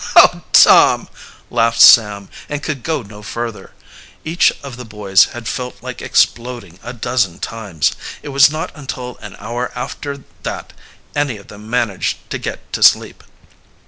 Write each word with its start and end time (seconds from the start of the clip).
"Oh, 0.15 0.41
Tom!" 0.51 1.07
laughed 1.51 1.79
Sam, 1.79 2.27
and 2.49 2.63
could 2.63 2.81
go 2.81 3.03
no 3.03 3.21
further. 3.21 3.71
Each 4.25 4.51
of 4.63 4.75
the 4.75 4.83
boys 4.83 5.25
had 5.25 5.47
felt 5.47 5.83
like 5.83 6.01
exploding 6.01 6.79
a 6.81 6.91
dozen 6.91 7.37
times. 7.37 7.91
It 8.23 8.29
was 8.29 8.49
not 8.49 8.71
until 8.73 9.17
an 9.21 9.35
hour 9.37 9.71
after 9.75 10.23
that 10.41 10.73
any 11.15 11.37
of 11.37 11.49
them 11.49 11.69
managed 11.69 12.31
to 12.31 12.39
get 12.39 12.73
to 12.73 12.81
sleep. 12.81 13.23